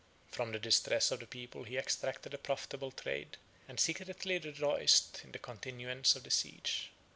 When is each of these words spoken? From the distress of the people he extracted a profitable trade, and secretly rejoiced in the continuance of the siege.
From 0.31 0.51
the 0.51 0.57
distress 0.57 1.11
of 1.11 1.19
the 1.19 1.27
people 1.27 1.61
he 1.63 1.77
extracted 1.77 2.33
a 2.33 2.39
profitable 2.39 2.89
trade, 2.89 3.37
and 3.67 3.79
secretly 3.79 4.39
rejoiced 4.39 5.23
in 5.23 5.31
the 5.31 5.37
continuance 5.37 6.15
of 6.15 6.23
the 6.23 6.31
siege. 6.31 6.89